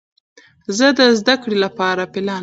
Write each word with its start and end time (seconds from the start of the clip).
زه 0.77 0.87
د 0.97 0.99
زده 1.19 1.35
کړې 1.41 1.57
له 1.63 1.69
پاره 1.77 2.05
پلان 2.13 2.37
لرم. 2.37 2.39